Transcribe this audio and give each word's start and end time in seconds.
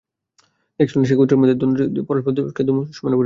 দেখছো 0.79 0.95
না, 0.99 1.05
সে 1.09 1.15
গোত্রের 1.15 1.39
মধ্যে 1.41 1.55
দ্বন্দ্ব 1.55 1.77
সৃষ্টি 1.79 1.99
করে 1.99 2.19
পরস্পরকে 2.23 2.61
দুশমনে 2.67 2.89
পরিণত 2.91 2.99
করেছে? 3.01 3.19